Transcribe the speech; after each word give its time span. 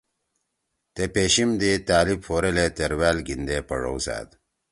تے 0.93 1.03
پیشیِم 1.13 1.49
دی 1.59 1.71
طألب 1.87 2.19
پھوریل 2.25 2.57
اے 2.61 2.65
تیروأل 2.77 3.17
گھیِندے 3.27 3.57
پڙَؤسأد۔ 3.67 4.27